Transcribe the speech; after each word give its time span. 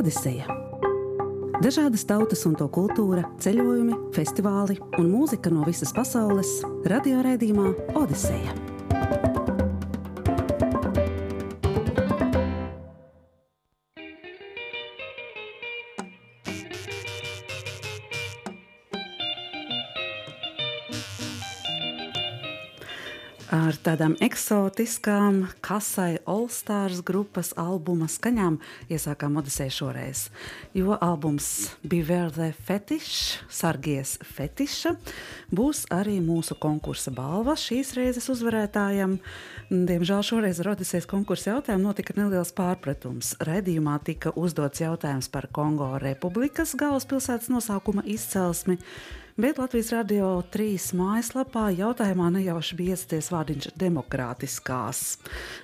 Odiseja. 0.00 0.46
Dažādas 1.60 2.06
tautas 2.08 2.46
un 2.48 2.54
to 2.56 2.70
kultūra, 2.72 3.26
ceļojumi, 3.44 3.98
festivāli 4.16 4.78
un 4.96 5.12
mūzika 5.12 5.52
no 5.52 5.66
visas 5.68 5.92
pasaules- 5.92 6.62
radioraidījumā 6.94 7.74
Odiseja. 8.00 8.69
Tādām 23.90 24.12
eksotiskām, 24.22 25.48
kasai 25.64 26.20
All-Stars 26.28 27.00
grupas 27.06 27.50
albuma 27.58 28.06
skaņām 28.10 28.60
iesākām 28.92 29.38
Odiseju 29.40 29.74
šoreiz. 29.74 30.28
Jo 30.76 30.94
albums 30.94 31.72
Beware 31.82 32.30
the 32.30 32.50
Fetish, 32.54 33.40
Sargies 33.50 34.16
Fetiša, 34.22 34.94
būs 35.50 35.86
arī 35.90 36.20
mūsu 36.22 36.54
konkursa 36.60 37.10
balva 37.14 37.56
šīs 37.58 37.94
reizes 37.98 38.30
uzvarētājam. 38.30 39.18
Diemžēl 39.70 40.22
šoreiz 40.26 40.60
ar 40.62 40.74
Odisejas 40.76 41.08
konkursa 41.10 41.56
jautājumu 41.56 41.88
notika 41.88 42.14
neliels 42.18 42.54
pārpratums. 42.54 43.34
Raidījumā 43.42 43.98
tika 44.06 44.34
uzdots 44.38 44.84
jautājums 44.84 45.30
par 45.32 45.50
Kongo 45.50 45.96
Republikas 46.02 46.76
galvaspilsētas 46.78 47.50
nosaukuma 47.50 48.06
izcelsmi. 48.06 48.78
Bet 49.38 49.58
Latvijas 49.62 49.92
radio 49.94 50.32
trīs 50.50 50.90
mājaslapā 50.96 51.68
jautājumā 51.78 52.32
nejauši 52.34 52.78
bija 52.78 52.96
iesties 52.96 53.30
vārdiņš 53.30 53.72
demokrātiskās, 53.78 55.02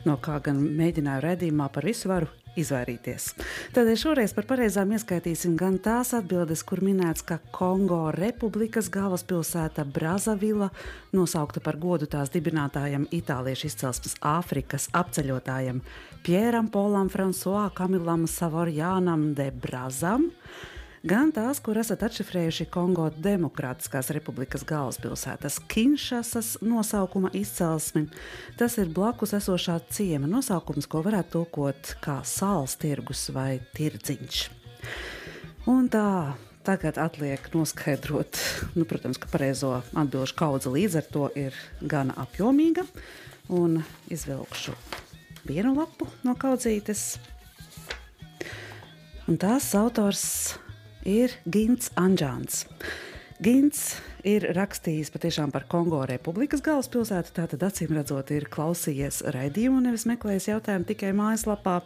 no 0.06 0.18
kā 0.22 0.38
gan 0.44 0.60
mēģināju 0.78 1.24
redzījumā 1.24 1.70
par 1.74 1.88
visu 1.88 2.12
varu 2.12 2.30
izvairīties. 2.56 3.28
Tādēļ 3.76 3.98
šoreiz 4.00 4.34
par 4.36 4.46
pareizām 4.48 4.92
ieskaitīsim 4.96 5.56
gan 5.60 5.78
tās 5.82 6.12
atbildes, 6.16 6.62
kur 6.66 6.80
minēts, 6.84 7.24
ka 7.26 7.38
Kongo 7.54 8.06
republikas 8.16 8.88
galvaspilsēta 8.92 9.84
Brazavila, 9.90 10.70
nosaukta 11.16 11.62
par 11.64 11.80
godu 11.82 12.08
tās 12.10 12.32
dibinātājam 12.34 13.08
itāliešu 13.14 13.70
izcelsmes 13.70 14.16
Āfrikas 14.24 14.88
apceļotājam 14.96 15.82
Pieram 16.26 16.70
Polam 16.72 17.10
Fransuā 17.12 17.68
Kamilam 17.76 18.26
Savorjānam 18.30 19.32
de 19.36 19.50
Brazam, 19.50 20.30
gan 21.06 21.30
tās, 21.34 21.60
kur 21.62 21.78
esat 21.78 22.02
atšifrējuši 22.06 22.66
Kongo 22.72 23.06
Demokrātiskās 23.22 24.10
republikas 24.14 24.64
galvaspilsētas 24.66 25.60
Kinšasas 25.70 26.56
nosaukuma 26.66 27.30
izcelsmi. 27.36 28.06
Tas 28.58 28.78
ir 28.82 28.90
blakus 28.94 29.36
esošā 29.38 29.78
ciema 29.92 30.28
nosaukums, 30.30 30.88
ko 30.90 31.04
varētu 31.06 31.36
tulkot 31.38 31.94
kā 32.02 32.18
sāls 32.26 32.74
tirgus 32.80 33.28
vai 33.34 33.60
tirdziņš. 33.76 34.42
Un 35.70 35.88
tā 35.92 36.08
Tagad 36.66 36.96
atliek 36.98 37.44
noskaidrot, 37.54 38.40
nu, 38.74 38.82
protams, 38.90 39.20
ka 39.22 39.28
pareizo 39.30 39.68
atbildžu 39.94 40.34
kaudze 40.34 40.72
līdz 40.74 40.96
ar 40.98 41.04
to 41.14 41.28
ir 41.38 41.54
gana 41.78 42.16
apjomīga. 42.18 42.82
Un 43.54 43.84
izvilkšu 44.10 44.74
vienu 45.46 45.76
lapu 45.76 46.10
no 46.26 46.34
kaudzītes. 46.34 47.20
Un 49.30 49.38
tās 49.38 49.70
autors 49.78 50.24
ir 51.06 51.32
Gins 51.46 51.92
Anģāns. 51.94 52.64
Gins 53.36 53.98
ir 54.26 54.46
rakstījis 54.56 55.10
patiešām 55.12 55.52
par 55.52 55.66
Kongo 55.70 56.00
republikas 56.08 56.62
galvaspilsētu. 56.64 57.34
Tātad, 57.36 57.62
acīm 57.68 57.92
redzot, 57.94 58.32
ir 58.32 58.48
klausījies 58.50 59.20
raidījumu, 59.34 59.82
nevis 59.84 60.06
meklējis 60.08 60.48
jautājumu 60.50 60.88
tikai 60.88 61.12
mājaslapā. 61.16 61.78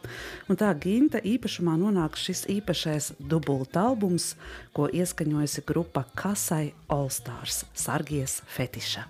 Un 0.48 0.60
tā 0.60 0.70
Ginta 0.80 1.20
īpašumā 1.26 1.74
nonāk 1.82 2.16
šis 2.20 2.46
īpašais 2.54 3.12
dubulta 3.18 3.88
albums, 3.91 4.36
ko 4.76 4.88
ieskaņojusi 4.88 5.66
grupa 5.66 6.06
Kasai 6.14 6.70
All 6.88 7.10
Stars- 7.10 7.64
Sargies 7.84 8.41
Fetiša. 8.47 9.09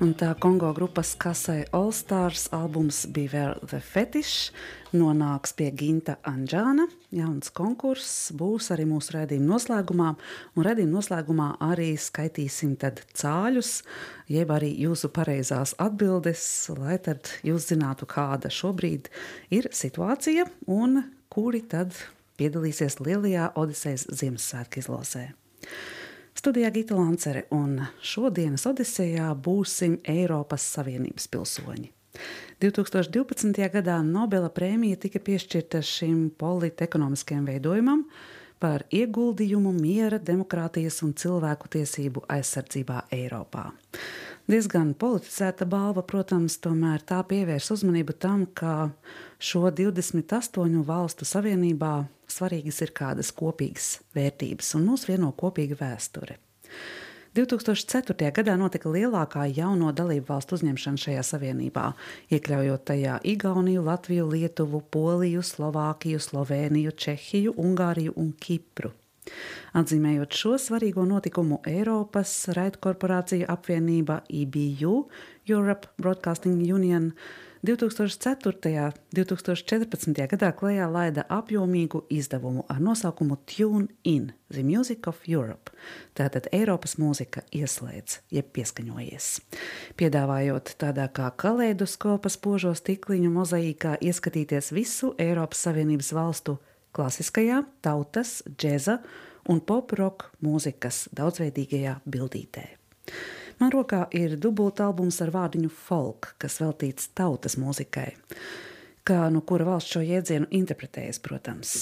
Un 0.00 0.14
tā 0.16 0.30
Kongo 0.40 0.70
grupas 0.72 1.10
kasē 1.20 1.66
All 1.76 1.90
Stars 1.92 2.46
albums 2.56 3.02
Beware 3.12 3.58
the 3.68 3.82
Fetish 3.84 4.48
nonāks 4.96 5.52
pie 5.52 5.66
Ginta 5.76 6.14
Anģāna. 6.24 6.86
Jauns 7.12 7.52
konkurss 7.52 8.30
būs 8.32 8.70
arī 8.72 8.86
mūsu 8.88 9.18
redzējuma 9.18 9.50
noslēgumā. 9.50 10.08
Un 10.56 10.64
redzējuma 10.64 10.94
noslēgumā 10.94 11.50
arī 11.68 11.90
skaitīsim 12.00 12.78
cāļus, 12.80 13.74
jeb 14.32 14.56
arī 14.56 14.72
jūsu 14.86 15.12
pareizās 15.12 15.76
atbildes, 15.76 16.48
lai 16.80 16.96
tad 16.96 17.28
jūs 17.44 17.68
zinātu, 17.68 18.08
kāda 18.08 18.48
šobrīd 18.48 19.12
ir 19.52 19.68
situācija 19.68 20.48
un 20.64 21.02
kuri 21.28 21.60
tad 21.60 21.92
piedalīsies 22.40 23.02
lielajā 23.04 23.52
Odisejas 23.52 24.08
Ziemassvētku 24.08 24.80
izlozē. 24.80 25.28
Studijā 26.40 26.70
Gita 26.72 26.96
Lancere 26.96 27.42
un 27.52 27.74
šodienas 28.00 28.62
Odisejā 28.64 29.26
būsim 29.44 29.98
Eiropas 30.08 30.64
Savienības 30.72 31.26
pilsoņi. 31.28 31.90
2012. 32.64 33.58
gadā 33.74 33.98
Nobela 34.00 34.48
prēmija 34.48 34.96
tika 35.02 35.20
piešķirta 35.20 35.82
šim 35.84 36.30
politekonomiskajam 36.40 37.44
veidojumam 37.44 38.06
par 38.56 38.86
ieguldījumu 38.88 39.74
miera, 39.76 40.16
demokrātijas 40.16 41.02
un 41.04 41.12
cilvēku 41.12 41.68
tiesību 41.76 42.24
aizsardzībā 42.32 43.02
Eiropā. 43.18 43.66
Diezgan 44.48 44.94
politizēta 44.96 45.68
balva, 45.68 46.06
protams, 46.08 46.56
tomēr 46.64 47.04
tā 47.04 47.20
pievērs 47.20 47.68
uzmanību 47.76 48.16
tam, 48.16 48.46
ka 48.48 48.94
šo 49.36 49.68
28 49.68 50.80
valstu 50.88 51.28
savienībā 51.28 51.92
svarīgas 52.30 52.80
ir 52.86 52.94
kādas 52.96 53.32
kopīgas 53.36 53.98
vērtības 54.16 54.74
un 54.78 54.88
mūs 54.92 55.06
vieno 55.10 55.32
kopīga 55.36 55.78
vēsture. 55.80 56.38
2004. 57.34 58.32
gadā 58.34 58.56
notika 58.58 58.90
lielākā 58.90 59.44
jauno 59.54 59.92
dalību 59.94 60.32
valstu 60.32 60.56
uzņemšana 60.58 60.98
šajā 60.98 61.20
savienībā, 61.28 61.84
iekļaujot 62.34 62.82
tajā 62.90 63.20
Igauniju, 63.22 63.84
Latviju, 63.86 64.24
Lietuvu, 64.32 64.80
Poliju, 64.90 65.44
Slovākiju, 65.46 66.18
Sloveniju, 66.18 66.90
Čehiju, 66.90 67.54
Ungāriju 67.54 68.16
un 68.18 68.32
Kipru. 68.34 68.90
Atzīmējot 69.78 70.34
šo 70.34 70.56
svarīgo 70.58 71.04
notikumu, 71.06 71.60
Eiropas 71.70 72.32
raidkorporācija 72.56 73.46
apvienība 73.52 74.24
EBU, 74.26 74.96
Europe 75.46 75.92
Broadcasting 76.02 76.58
Union, 76.66 77.12
2004. 77.62 78.52
un 78.86 78.92
2014. 79.12 80.14
gadā 80.32 80.48
klajā 80.56 80.86
laida 80.88 81.26
apjomīgu 81.28 82.06
izdevumu 82.08 82.64
ar 82.72 82.80
nosaukumu 82.80 83.36
Tune 83.44 83.88
In– 84.04 84.32
The 84.54 84.62
Music 84.64 85.06
of 85.06 85.20
Europe. 85.28 85.68
Tātad 86.16 86.48
Eiropas 86.56 86.96
mūzika 86.96 87.42
ieslēdz, 87.52 88.22
jeb 88.32 88.48
pieskaņojies. 88.56 89.28
Piedāvājot 90.00 90.72
tādā 90.80 91.04
kā 91.12 91.28
kaleidoskopa 91.36 92.32
spožo 92.32 92.72
stikliņu 92.74 93.28
mozaīkā 93.34 93.98
ieskatīties 94.00 94.72
visu 94.72 95.12
Eiropas 95.20 95.60
Savienības 95.68 96.14
valstu 96.16 96.56
klasiskajā, 96.96 97.60
tautas, 97.84 98.40
džēza 98.56 99.02
un 99.52 99.60
pop-rock 99.60 100.32
mūzikas 100.40 101.10
daudzveidīgajā 101.12 102.00
bildītē. 102.08 102.66
Man 103.60 103.72
rokā 103.74 104.06
ir 104.16 104.38
dubultalbums 104.40 105.20
ar 105.20 105.32
vārdiņu 105.34 105.68
folk, 105.84 106.34
kas 106.40 106.60
veltīts 106.62 107.10
tautas 107.12 107.58
mūzikai. 107.60 108.14
Kā 109.04 109.26
no 109.32 109.42
kura 109.44 109.66
valsts 109.68 109.96
šo 109.96 110.00
jēdzienu 110.04 110.48
interpretējas, 110.56 111.20
protams 111.20 111.74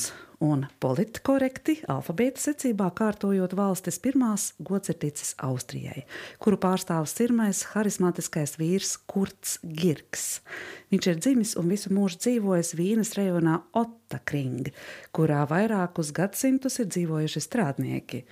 un 0.44 0.64
politkorekti 0.82 1.80
alfabēta 1.90 2.40
secībā 2.42 2.88
kārtojot 2.96 3.54
valstis 3.58 3.98
pirmās 4.02 4.52
gods 4.62 4.92
ir 4.92 4.98
ticis 5.02 5.34
Austrijai, 5.42 6.04
kuru 6.42 6.58
pārstāv 6.62 7.08
sirmais 7.10 7.64
harizmātiskais 7.72 8.54
vīrs 8.60 8.94
Kurts 9.10 9.58
Girks. 9.62 10.38
Viņš 10.92 11.10
ir 11.10 11.18
dzimis 11.18 11.56
un 11.60 11.68
visu 11.72 11.92
mūžu 11.92 12.20
dzīvojis 12.22 12.72
Vīnes 12.78 13.12
rejonā 13.18 13.58
Ottakring, 13.76 14.70
kurā 15.12 15.42
vairākus 15.50 16.14
gadsimtus 16.16 16.78
ir 16.78 16.88
dzīvojuši 16.94 17.44
strādnieki. 17.44 18.22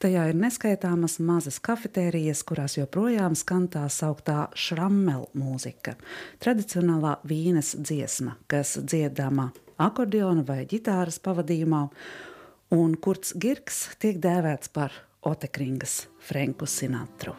Tajā 0.00 0.30
ir 0.30 0.38
neskaitāmas 0.38 1.18
mazas 1.18 1.58
kafetērijas, 1.66 2.46
kurās 2.46 2.78
joprojām 2.78 3.36
skan 3.36 3.66
tā 3.72 3.84
sauktā 3.92 4.46
šrammel 4.54 5.26
mūzika, 5.36 5.98
tradicionālā 6.40 7.18
Vīnes 7.26 7.74
dziesma, 7.82 8.38
kas 8.46 8.78
dziedama 8.86 9.50
akordeona 9.76 10.44
vai 10.46 10.64
ģitāras 10.68 11.18
pavadījumā, 11.22 11.82
un 12.76 12.96
Kurts 13.00 13.34
Girks 13.38 13.86
tiek 14.02 14.20
dēvēts 14.22 14.72
par 14.72 14.94
Otekringas 15.26 16.06
Franku 16.18 16.66
Sinatru. 16.66 17.34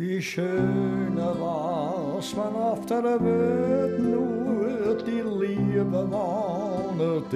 Wie 0.00 0.22
schöner 0.22 1.34
was 1.38 2.34
man 2.34 2.56
auf 2.56 2.86
der 2.86 3.02
Welt 3.04 3.98
nur 3.98 4.96
die 5.04 5.22
Liebe 5.22 6.10
warnet 6.10 7.32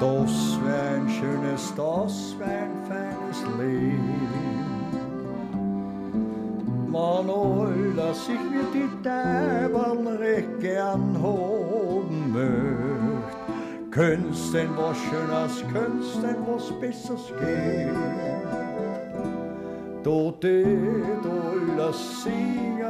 Das 0.00 0.58
wär 0.64 0.94
ein 0.94 1.08
schönes, 1.10 1.74
das 1.76 2.34
wär 2.38 2.62
ein 2.62 2.84
feines 2.88 3.42
Leben. 3.58 4.40
Man 6.90 7.28
all, 7.28 7.92
dass 7.94 8.28
ich 8.28 8.40
mir 8.50 8.64
die 8.72 8.88
Täbern 9.02 10.06
recht 10.16 10.58
gern 10.58 11.16
haben 11.22 12.32
möcht. 12.32 13.36
Könnt's 13.90 14.52
denn 14.52 14.70
was 14.76 14.96
Schönes, 14.96 15.64
könnt's 15.70 16.18
denn 16.22 16.46
was 16.46 16.72
Besseres 16.80 17.32
geben? 17.38 17.98
Da 20.02 20.32
tät 20.40 21.24
alles 21.26 22.22
singen 22.22 22.89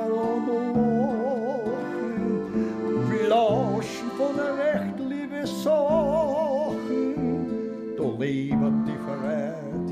Leben 8.20 8.84
dich 8.84 9.00
verrät, 9.06 9.88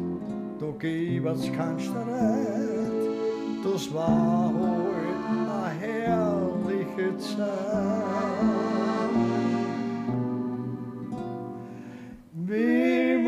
du 0.59 0.73
gibst 0.79 1.51
kannst 1.55 1.87
Streit, 1.87 3.03
das 3.65 3.95
war 3.95 4.53
heute 4.53 5.49
eine 5.51 5.71
herrliche 5.81 7.17
Zeit. 7.17 7.49
Wem 12.35 13.27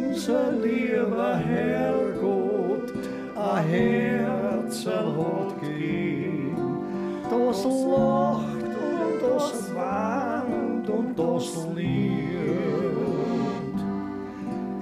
unser 0.00 0.52
lieber 0.52 1.36
Herrgott 1.36 2.94
ein 3.36 3.64
Herz 3.66 4.86
hat 4.86 5.60
gegeben, 5.60 6.56
das 7.28 7.64
lacht 7.64 8.64
und 8.64 9.20
das 9.20 9.74
weint 9.74 10.88
und 10.88 11.18
das 11.18 11.66
liebt. 11.76 12.21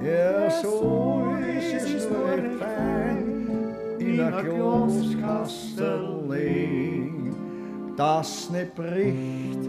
Er 0.05 0.51
så 0.51 1.25
is 1.47 2.09
nur 2.09 2.59
fijn 2.59 3.49
in 3.99 4.21
a 4.21 4.43
Kloskastelling, 4.43 7.35
das 7.97 8.51
ne 8.51 8.67
bricht 8.75 9.69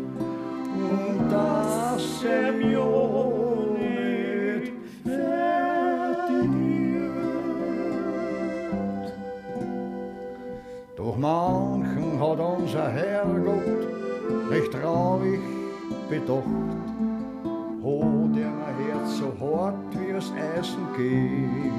und 0.74 1.30
das 1.30 2.24
nicht 3.78 4.72
fertig 5.04 6.50
Doch 10.96 11.18
manchen 11.18 12.20
hat 12.20 12.40
unser 12.40 12.90
Herrgott 12.90 13.88
recht 14.50 14.72
traurig 14.72 15.40
bedacht, 16.10 16.46
oh, 17.84 18.28
der 18.34 18.52
Herz 18.78 19.18
so 19.18 19.34
hart 19.40 19.91
wie 20.22 20.26
es 20.26 20.32
Eisen 20.58 20.86
geht. 20.96 21.72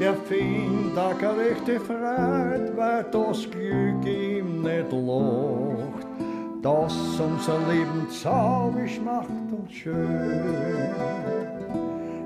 Der 0.00 0.14
findet 0.14 0.96
a 0.96 1.12
gerechte 1.12 1.78
Freude, 1.80 2.72
weil 2.74 3.04
das 3.12 3.50
Glück 3.50 4.06
ihm 4.06 4.62
nicht 4.62 4.92
lacht, 4.92 6.06
das 6.62 6.94
unser 7.20 7.58
Leben 7.70 8.08
zaubisch 8.08 8.98
macht 9.04 9.28
und 9.52 9.70
schön. 9.70 10.94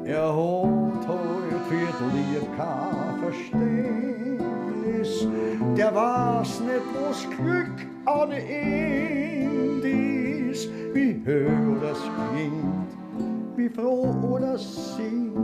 Er 0.04 0.28
hat 0.28 1.08
heute 1.08 1.58
für 1.68 1.88
Liebe 2.12 2.46
kein 2.56 3.18
Verständnis, 3.20 5.12
der 5.76 5.94
weiß 5.94 6.60
nicht, 6.60 6.86
was 6.94 7.26
Glück 7.36 7.78
an 8.04 8.30
ihm 8.30 9.82
ist, 10.50 10.68
wie 10.92 11.20
höher 11.24 11.76
das 11.80 11.98
klingt, 12.30 13.03
wie 13.56 13.68
froh 13.68 14.14
oder 14.32 14.58
singt, 14.58 15.34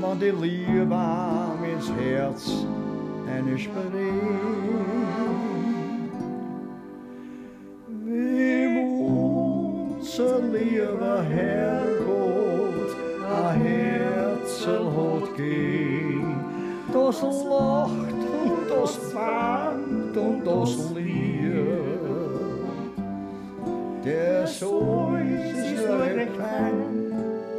want 0.00 0.22
die 0.22 0.30
Liebe 0.30 0.88
war 0.88 1.54
mein 1.60 1.80
Herz 1.98 2.66
en 3.26 3.54
ich 3.54 3.68
bringt. 3.70 3.94
Wem 8.04 8.74
unser 9.96 10.38
lieber 10.40 11.22
Herrgott 11.22 12.90
ein 13.36 13.60
Herzel 13.60 14.86
hat 14.96 15.36
gegeben, 15.36 16.36
das 16.92 17.22
lacht 17.22 18.20
und 18.44 18.70
das 18.70 19.14
weint 19.14 20.16
und 20.16 20.46
das 20.46 20.90
liebt. 20.94 21.83
Der 24.04 24.46
so 24.46 25.16
ist 25.16 25.56
es 25.56 25.88
recht 25.88 26.34
klein 26.34 27.14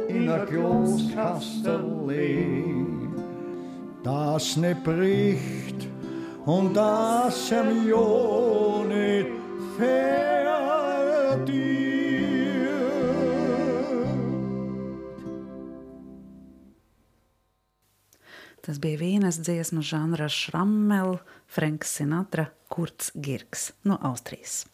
in 0.08 0.28
a 0.28 0.46
Kloskastellee, 0.46 2.64
das 4.04 4.56
ne 4.56 4.76
bricht 4.84 5.88
und 6.44 6.74
das 6.74 7.50
em 7.50 7.88
jo 7.88 8.84
nicht 8.88 9.36
Tas 18.66 18.80
bija 18.82 18.98
vīnes 18.98 19.36
dziesmu 19.46 19.78
žanra 19.86 20.26
šrammel, 20.26 21.20
Franks 21.46 21.92
Sinatra, 21.94 22.48
Kurts 22.66 23.12
Girks 23.14 23.70
no 23.86 23.94
Austrijas. 24.02 24.64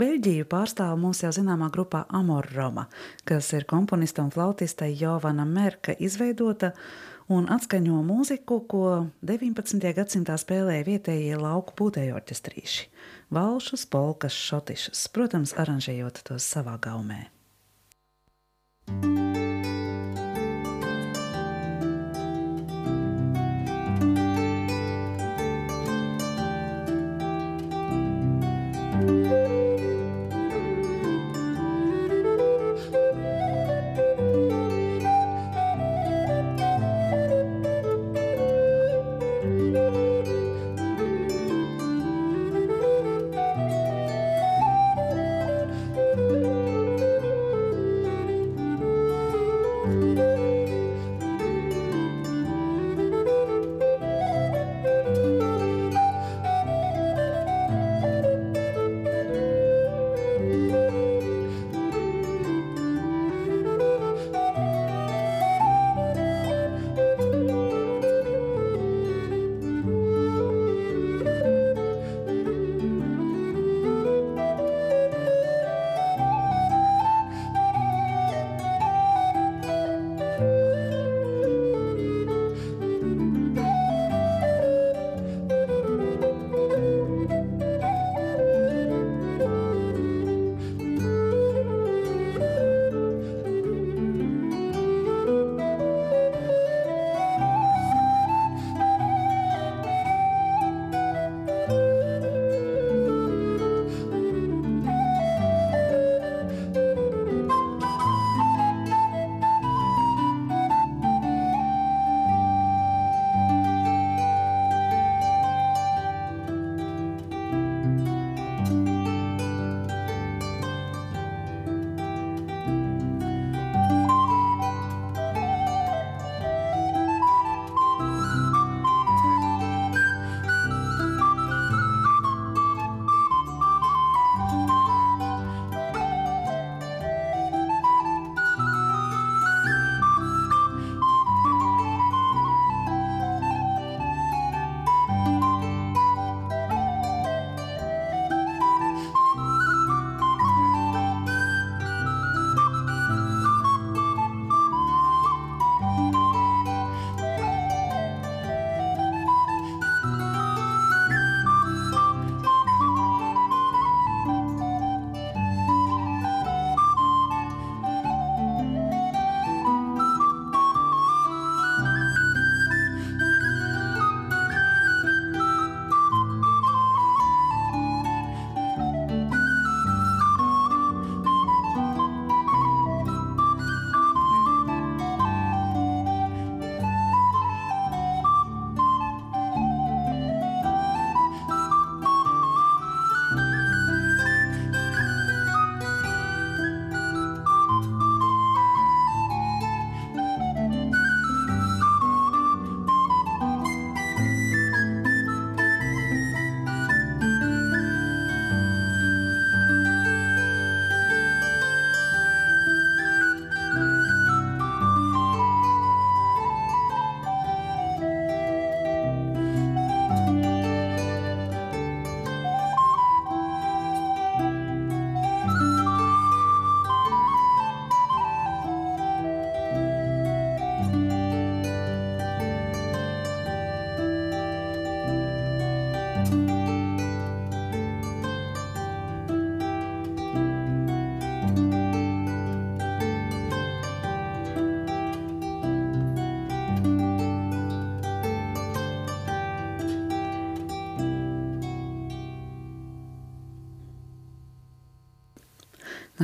Beļģiju 0.00 0.48
pārstāv 0.50 0.96
mūsu 1.00 1.26
jau 1.26 1.32
zināmā 1.40 1.70
grupā 1.74 2.04
Amor 2.08 2.48
Roma, 2.54 2.86
kas 3.24 3.52
ir 3.56 3.66
komponista 3.70 4.24
un 4.24 4.32
flautiste 4.34 4.88
Jovana 4.90 5.44
Merka 5.48 5.94
izveidota 5.98 6.72
un 7.30 7.46
atskaņo 7.50 8.02
mūziku, 8.06 8.60
ko 8.70 8.84
19. 9.26 9.92
gadsimtā 9.96 10.38
spēlēja 10.40 10.86
vietējie 10.88 11.36
lauku 11.40 11.76
pūtēju 11.78 12.16
orķestrīši- 12.18 12.88
valšus, 13.36 13.86
polkas, 13.86 14.34
šotišus, 14.34 15.08
protams, 15.14 15.54
aranžējot 15.54 16.24
tos 16.24 16.42
savā 16.42 16.78
gaumē. 16.78 17.28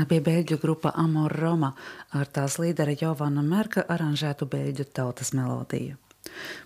Bija 0.05 0.25
beļģu 0.27 0.59
grupa 0.61 0.93
Amor 1.01 1.33
Roma 1.33 1.73
ar 2.13 2.29
tās 2.29 2.59
līdera 2.61 2.93
Jovana 3.01 3.43
Merka 3.43 3.87
aranžētu 3.89 4.49
beļģu 4.53 4.91
tautas 4.93 5.33
melodiju. 5.33 5.97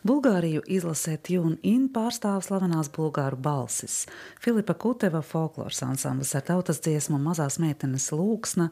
Bulgāriju 0.06 0.62
izlasē 0.66 1.16
Tune 1.22 1.58
In 1.62 1.88
pārstāv 1.94 2.40
slavenās 2.46 2.90
bulgāru 2.96 3.37
balsis. 3.37 4.06
Filipa 4.40 4.75
Kuteva 4.75 5.22
folkloras 5.22 5.82
ansamblis 5.87 6.34
ar 6.34 6.46
tautas 6.49 6.80
dziesmu 6.80 7.20
Mazās 7.20 7.60
meitenes 7.62 8.10
lūksna 8.12 8.70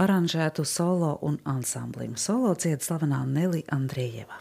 aranžētu 0.00 0.64
solo 0.64 1.16
un 1.26 1.40
ansamblim. 1.44 2.16
Solo 2.16 2.54
dzied 2.54 2.86
slavenā 2.86 3.24
Neli 3.26 3.64
Andrieva. 3.68 4.40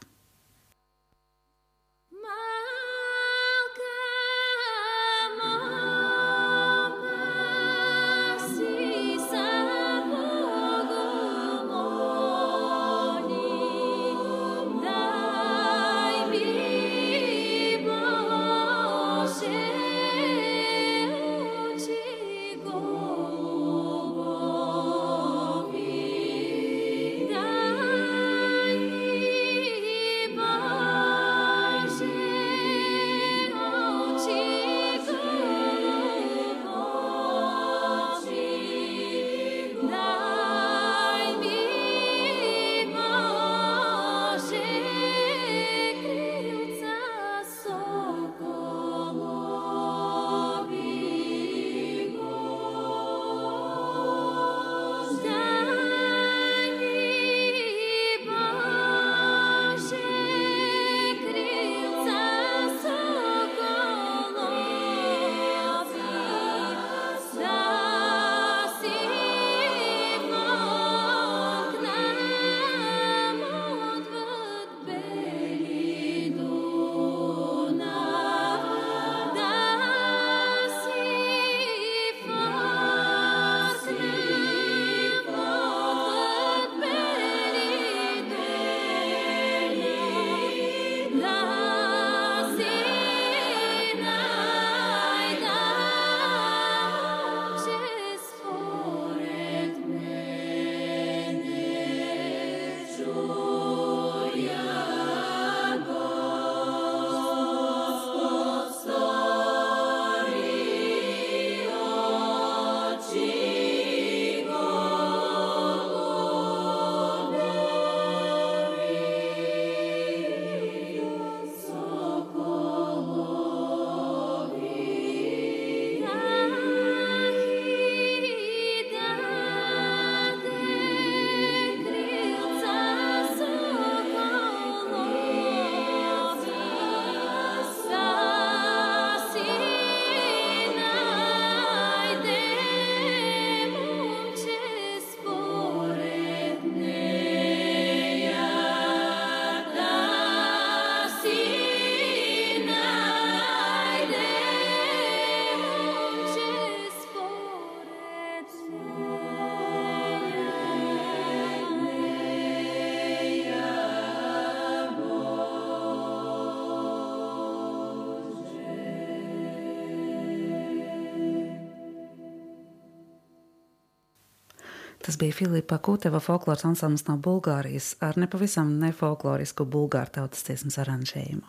Bija 175.19 175.35
Filipa 175.35 175.77
Kuteva 175.77 176.19
folkloras 176.23 176.65
ansamblis 176.65 177.05
no 177.07 177.17
Bulgārijas 177.19 177.93
ar 178.03 178.17
nepavisam 178.19 178.71
nefolklorisku 178.79 179.65
bulgāru 179.67 180.13
tautas 180.19 180.45
dziesmas 180.47 180.79
aranžējumu. 180.83 181.45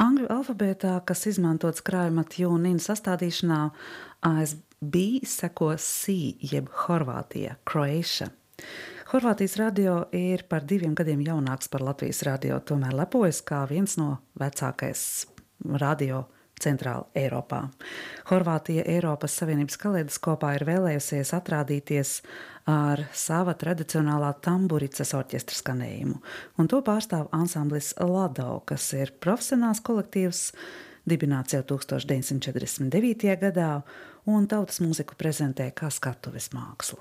Angļu 0.00 0.28
alfabētā, 0.30 0.94
kas 1.08 1.26
izmantots 1.26 1.82
krājuma 1.84 2.24
tjūnina 2.30 2.80
sastādīšanā, 2.82 3.60
ASB 4.28 4.96
seko 5.26 5.72
C, 5.80 6.14
jeb 6.52 6.70
Horvātija, 6.84 7.56
Croatia. 7.68 8.30
Horvātijas 9.10 9.56
radio 9.58 9.96
ir 10.14 10.44
par 10.48 10.62
diviem 10.68 10.94
gadiem 10.94 11.24
jaunāks 11.26 11.68
par 11.72 11.82
Latvijas 11.82 12.22
radio, 12.28 12.60
tomēr 12.60 12.94
lepojas 12.94 13.40
kā 13.42 13.64
viens 13.68 13.96
no 13.98 14.20
vecākais 14.38 15.02
radio 15.82 16.26
Centrāla 16.60 17.06
Eiropā. 17.16 17.64
Horvātija 18.30 18.84
Eiropas 18.88 19.34
Savienības 19.40 19.78
kaleidoskopā 19.80 20.54
ir 20.58 20.66
vēlējusies 20.68 21.32
atrādīties 21.36 22.14
ar 22.70 23.04
sava 23.16 23.54
tradicionālā 23.58 24.34
tamburicas 24.44 25.14
orķestra 25.18 25.58
skanējumu, 25.58 26.20
un 26.60 26.70
to 26.70 26.82
pārstāv 26.86 27.30
ansamblis 27.36 27.94
Ladau, 27.98 28.60
kas 28.68 28.92
ir 28.96 29.14
profesionāls 29.22 29.82
kolektīvs, 29.86 30.50
dibināts 31.08 31.56
jau 31.56 31.64
1949. 31.74 33.36
gadā, 33.40 33.72
un 34.28 34.46
tautas 34.50 34.82
mūziku 34.84 35.16
prezentē 35.18 35.70
kā 35.74 35.90
skatuves 35.92 36.52
mākslu. 36.54 37.00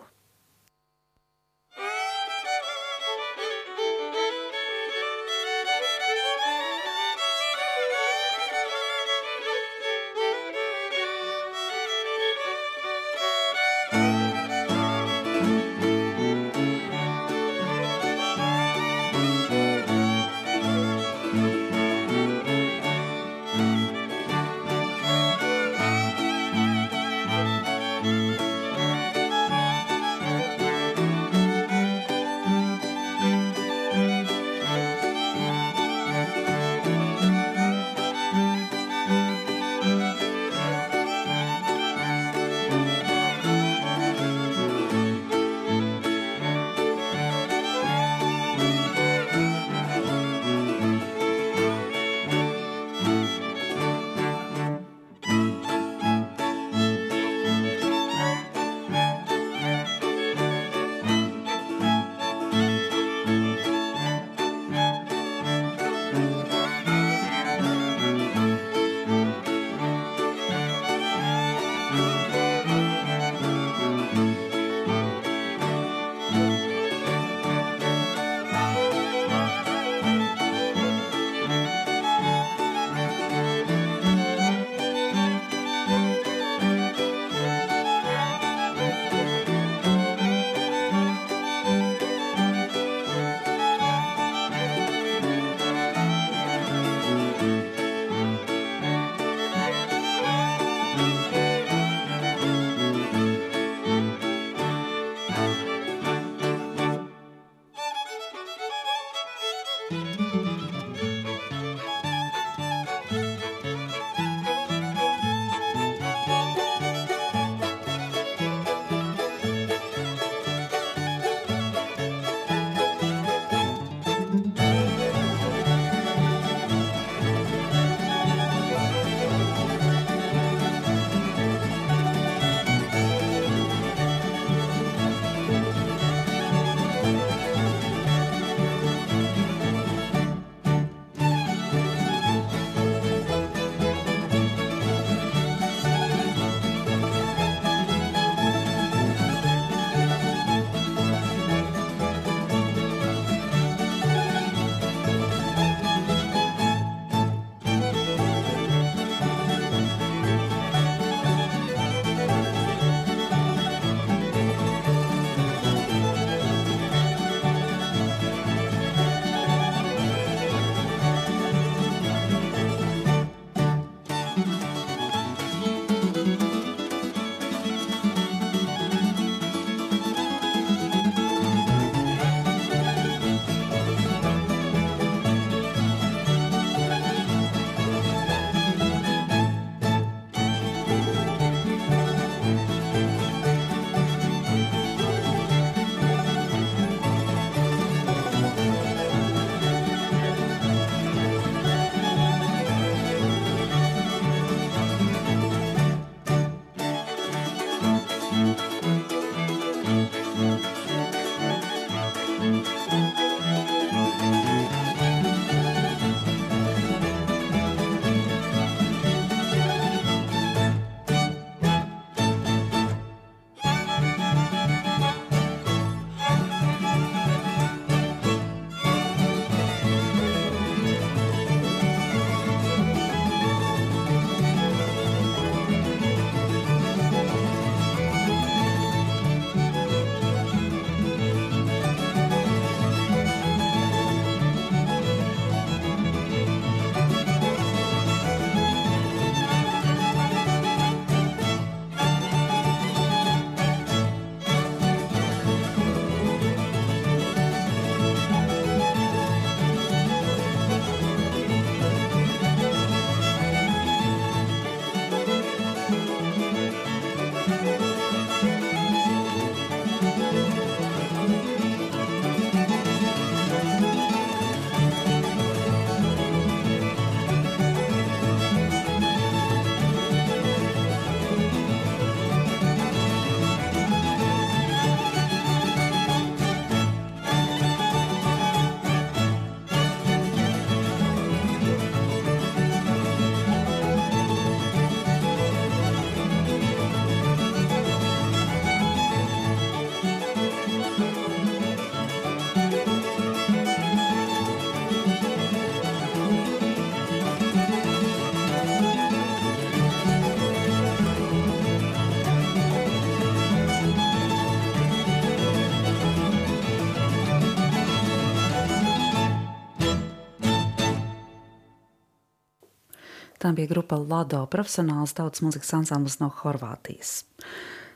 Tā 323.50 323.56
bija 323.58 323.72
grupa 323.72 323.98
Lado, 323.98 324.44
profesionāls 324.46 325.16
tautas 325.18 325.42
mūzikas 325.42 325.72
ansamblis 325.74 326.20
no 326.22 326.28
Horvātijas. 326.30 327.24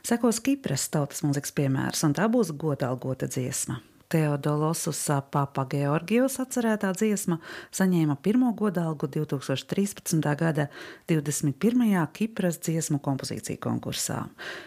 Sekos 0.01 0.39
Kipras 0.41 0.87
tautas 0.89 1.21
mūzikas 1.21 1.53
piemērs, 1.53 2.01
un 2.07 2.15
tā 2.17 2.25
būs 2.25 2.49
godalgota 2.57 3.29
dziesma. 3.29 3.77
Teodolosus 4.09 5.03
Papa 5.29 5.67
Georgijos 5.69 6.39
atcerētā 6.41 6.89
dziesma 6.97 7.37
saņēma 7.69 8.17
pirmo 8.25 8.49
godalgu 8.57 9.05
2013. 9.13 10.25
gada 10.41 10.71
21. 11.13 11.93
Kipras 12.17 12.57
dziesmu 12.57 12.97
kompozīciju 13.05 13.61
konkursā 13.61 14.23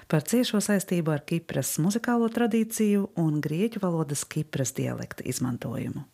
par 0.07 0.23
ciešo 0.23 0.63
saistību 0.63 1.19
ar 1.19 1.27
Kipras 1.27 1.81
muzikālo 1.83 2.31
tradīciju 2.31 3.09
un 3.27 3.41
grieķu 3.43 3.83
valodas 3.83 4.23
Kipras 4.23 4.71
dialekta 4.79 5.27
izmantojumu 5.27 6.07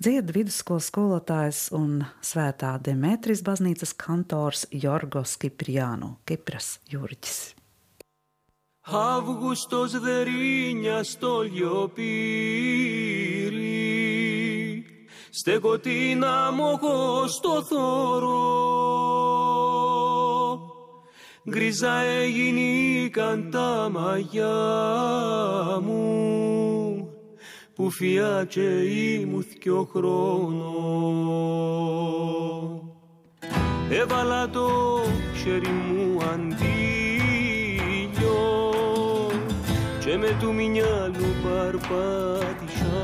Dziedā 0.00 0.32
vidusskolas 0.32 0.86
skolotājs 0.88 1.58
un 1.76 2.04
svētā 2.24 2.74
Demetris 2.80 3.42
baznīcas 3.44 3.92
kantors 3.92 4.66
Jorgos 4.72 5.36
Kipriānu, 5.36 6.16
Kipras 6.24 6.78
jūrģis. 6.88 7.40
Αύγουστος 8.92 10.00
δερίνια 10.00 11.02
στο 11.02 11.40
λιοπύρι 11.40 12.00
Στέκω 15.30 15.78
την 15.78 16.24
αμογό 16.24 17.26
στο 17.26 17.62
θωρό 17.62 18.68
Γκρίζα 21.50 21.94
έγινηκαν 22.00 23.50
τα 23.50 23.88
μαγιά 23.92 24.56
μου 25.82 26.73
που 27.75 27.89
φιάτσε 27.89 28.83
ήμουθ 29.21 29.47
χρόνο. 29.91 30.73
Έβαλα 33.89 34.49
το 34.49 34.69
χέρι 35.43 35.69
μου 35.69 36.19
αντί 36.33 36.75
και 39.99 40.17
με 40.17 40.37
του 40.39 40.53
μυαλού 40.53 41.25
παρπάτησα. 41.43 42.95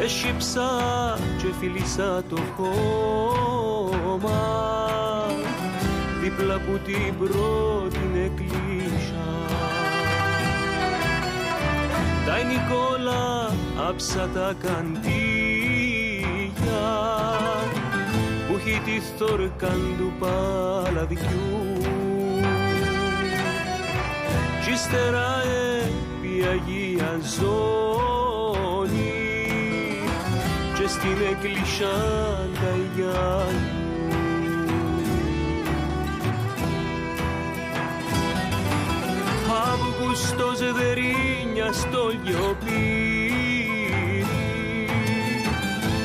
Έσυψα 0.00 0.68
και 1.38 1.46
φίλησα 1.60 2.22
το 2.28 2.36
χώμα 2.56 3.88
δίπλα 6.22 6.60
που 6.60 6.78
την 6.84 7.18
πρώτη 7.18 8.07
Τα 12.28 12.36
Νικόλα 12.42 13.50
άψα 13.88 14.28
τα 14.34 14.54
καντήλια. 14.62 15.08
Που 18.48 18.54
έχει 18.54 18.80
τη 18.84 19.00
θόρκαν 19.18 19.94
του 19.98 20.12
παλαδιού 20.18 21.58
κι 24.64 24.70
ύστερα 24.70 25.42
επί 25.80 26.44
Αγία 26.46 27.18
Ζώνη. 27.38 27.58
Και 30.74 30.88
στην 30.88 31.18
εκκλησιά 31.30 31.96
τα 32.54 32.72
Αύγουστος 39.72 40.58
χρόνια 41.58 41.72
στο 41.72 42.08
λιωπήρι 42.24 43.46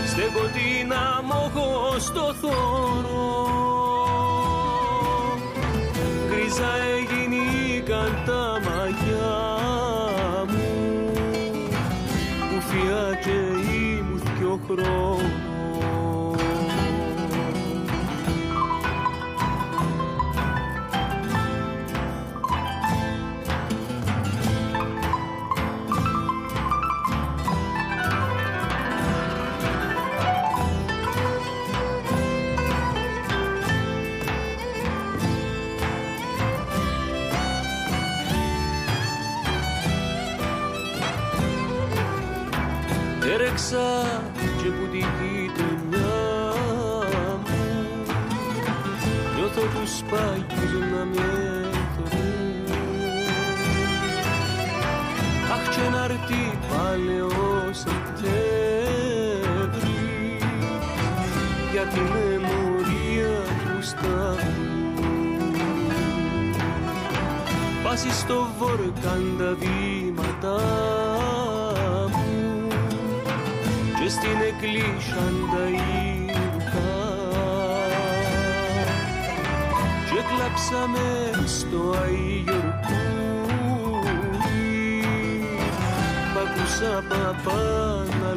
στέκω 0.08 0.46
την 0.54 0.94
αμόχο 0.94 2.00
στο 2.00 2.34
θόρο 2.42 3.48
γκρίζα 6.28 6.72
έγινηκαν 6.98 8.24
τα 8.26 8.60
μαγιά 8.66 9.42
μου. 10.48 11.12
Που 12.50 12.78
και 13.24 13.38
ήμουν 13.74 14.22
δυο 14.38 14.60
χρόνια. 14.68 15.43
έτρεξα 43.54 44.22
και 44.36 44.70
που 44.70 44.86
τη 44.92 44.98
γη 44.98 45.52
μια 45.90 46.18
μου. 47.44 47.58
Νιώθω 49.36 49.62
που 49.62 49.84
σπάγγιζε 49.98 50.78
να 50.78 51.04
με 51.06 51.32
Αχ 55.54 55.64
και 55.76 55.86
να 55.92 56.04
έρθει 56.04 56.44
παλαιό 56.70 57.70
Σεπτέμβρη. 57.72 58.32
Για 61.72 61.84
τη 61.84 62.00
μεμορία 62.00 63.36
του 63.64 63.78
σταυρού. 63.82 65.18
Βάζει 67.84 68.12
στο 68.12 68.48
βόρκαν 68.58 69.36
τα 69.38 69.56
βήματά 69.60 70.62
στην 74.16 74.40
εκκλήσαντα 74.50 75.64
ήρθα. 75.70 76.92
Και 80.10 80.22
κλάψαμε 80.30 81.08
στο 81.46 81.80
Άγιο 82.04 82.62
Κούρι 82.86 83.08
μ' 86.34 86.40
ακούσα 86.44 86.94
παπά 87.10 87.64
να 88.22 88.32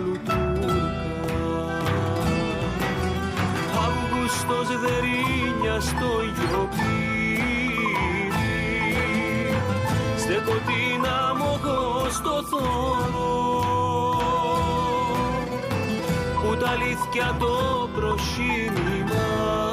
Αύγουστος 3.86 4.68
δερίνια 4.80 5.76
στο 5.80 6.10
γιοπύρι 6.34 7.16
στεκοτίνα 10.16 11.34
μου 11.38 11.52
στο 12.10 12.42
θόρυβο 12.50 13.05
αλήθεια 16.72 17.36
το 17.38 17.88
προσύνημά 17.94 19.65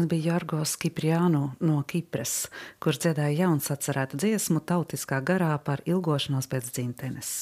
Tas 0.00 0.08
bija 0.08 0.32
Jorgos 0.32 0.78
Kipriānu 0.80 1.40
no 1.60 1.82
Kipras, 1.84 2.46
kurš 2.80 3.02
dziedāja 3.02 3.42
jauns 3.42 3.66
atcerētu 3.68 4.16
dziesmu 4.22 4.62
tautiskā 4.64 5.18
garā 5.20 5.50
par 5.60 5.82
ilgošanos 5.84 6.48
pēc 6.48 6.70
dzimtenes. 6.72 7.32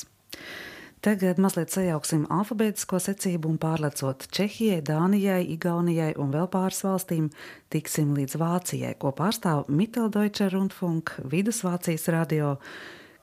Tagad 1.06 1.38
mazliet 1.38 1.70
sajauksim 1.70 2.24
alfabētisko 2.34 2.98
secību 3.04 3.52
un 3.52 3.60
pārlecot 3.62 4.26
Čehijai, 4.34 4.80
Dānijai, 4.82 5.44
Igaunijai 5.54 6.16
un 6.18 6.34
vēl 6.34 6.50
pāris 6.50 6.82
valstīm, 6.82 7.30
tiksim 7.70 8.10
līdz 8.18 8.40
Vācijai, 8.42 8.96
ko 8.98 9.14
pārstāv 9.14 9.70
Mitteldeutsche 9.70 10.50
Rundfunk, 10.50 11.14
Vidusvācijas 11.30 12.10
radio, 12.10 12.56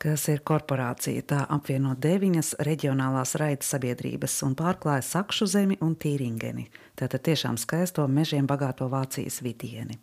kas 0.06 0.28
ir 0.30 0.42
korporācija. 0.46 1.24
Tā 1.26 1.44
apvieno 1.50 1.96
deviņas 1.98 2.56
reģionālās 2.66 3.36
raidas 3.42 3.72
sabiedrības 3.74 4.38
un 4.46 4.54
pārklāja 4.58 5.06
Sakšu 5.06 5.48
zemi 5.50 5.78
un 5.82 5.96
Tīringeni. 5.98 6.68
Tātad 7.00 7.26
tiešām 7.26 7.58
skaisto 7.60 8.06
mežiem 8.08 8.46
bagāto 8.48 8.88
Vācijas 8.92 9.42
vidieni. 9.46 9.98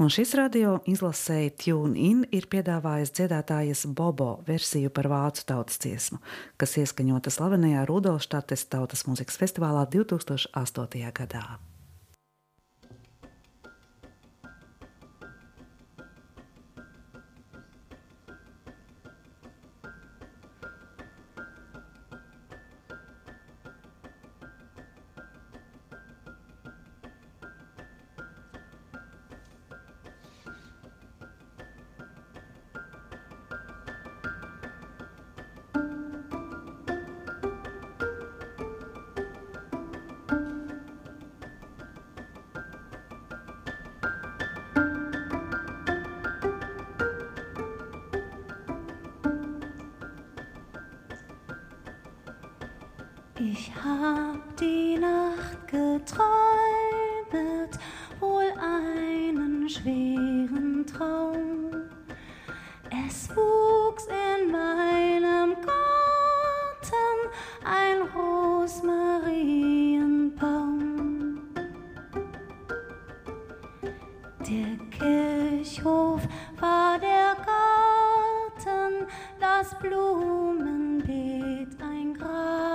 Un 0.00 0.10
šis 0.12 0.34
radio 0.36 0.74
izlasēja 0.88 1.54
Tune 1.56 1.96
In 1.96 2.24
ir 2.36 2.48
piedāvājis 2.52 3.14
dziedātājas 3.16 3.86
Bobo 3.88 4.42
versiju 4.48 4.92
par 4.92 5.08
vācu 5.12 5.46
tautas 5.48 5.80
dziesmu, 5.80 6.20
kas 6.60 6.76
ieskaņota 6.82 7.32
slavenajā 7.32 7.86
Rudolštates 7.88 8.68
tautas 8.72 9.06
mūzikas 9.08 9.40
festivālā 9.40 9.86
2008. 9.92 11.08
gadā. 11.16 11.46
War 76.60 76.98
der 76.98 77.36
Garten, 77.44 79.06
das 79.38 79.74
Blumenbeet 79.78 81.68
ein 81.80 82.14
Grab 82.14 82.65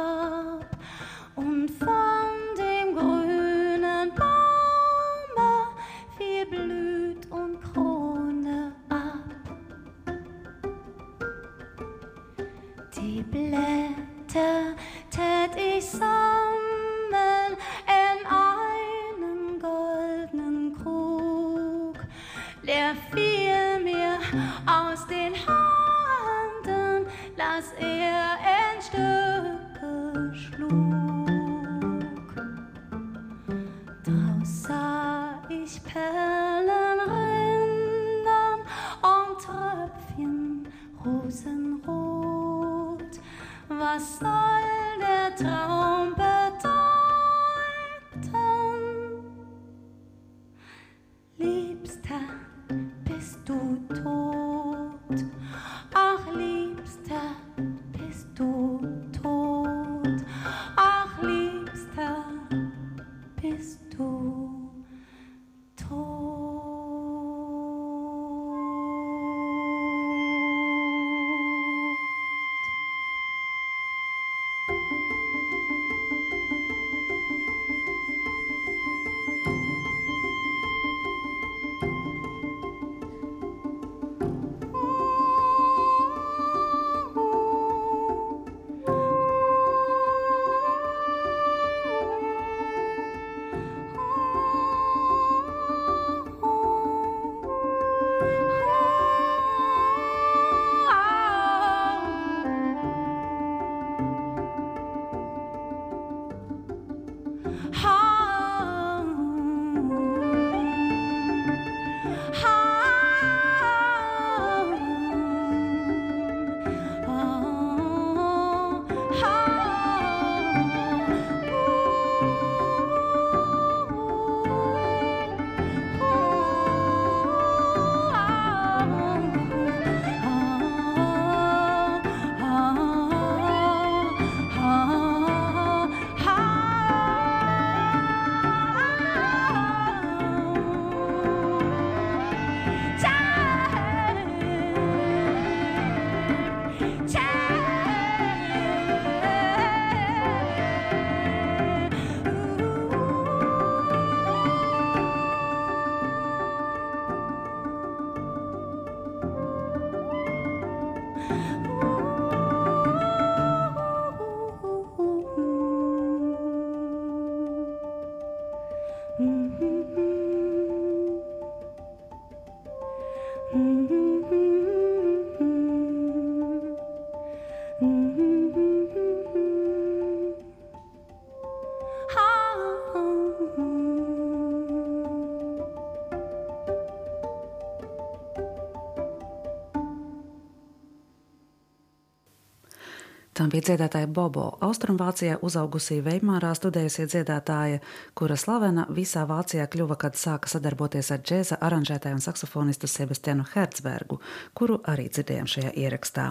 Tā 193.42 193.48
bija 193.50 193.72
dziedātāja 193.72 194.06
Bobo. 194.06 194.44
Austrumvācijā 194.62 195.40
uzaugusī 195.42 195.96
Veimārā 196.06 196.52
studējusi 196.54 197.08
dziedātāja, 197.10 197.80
kura 198.14 198.36
slavena 198.38 198.84
visā 198.94 199.24
Vācijā 199.26 199.66
kļuva, 199.66 199.98
kad 200.04 200.20
sāka 200.20 200.52
sadarboties 200.52 201.10
ar 201.16 201.24
džēza 201.26 201.58
aranžētāju 201.58 202.20
un 202.20 202.22
saksofonistu 202.22 202.86
Sebastianu 202.86 203.48
Hertzbergu, 203.56 204.20
kuru 204.54 204.78
arī 204.94 205.08
dzirdējām 205.10 205.50
šajā 205.56 205.74
ierakstā. 205.74 206.28